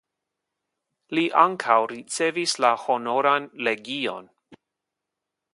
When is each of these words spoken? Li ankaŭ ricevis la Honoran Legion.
Li 1.17 1.25
ankaŭ 1.41 1.77
ricevis 1.93 2.57
la 2.65 2.73
Honoran 2.87 3.49
Legion. 3.69 4.31